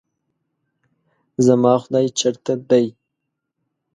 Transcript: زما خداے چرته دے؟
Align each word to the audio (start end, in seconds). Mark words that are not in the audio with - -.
زما 1.45 1.73
خداے 1.81 2.07
چرته 2.19 2.53
دے؟ 2.69 2.83